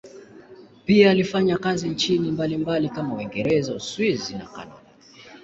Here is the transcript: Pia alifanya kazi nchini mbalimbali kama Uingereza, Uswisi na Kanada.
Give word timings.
Pia 0.85 1.11
alifanya 1.11 1.57
kazi 1.57 1.89
nchini 1.89 2.31
mbalimbali 2.31 2.89
kama 2.89 3.13
Uingereza, 3.15 3.75
Uswisi 3.75 4.33
na 4.35 4.45
Kanada. 4.45 4.81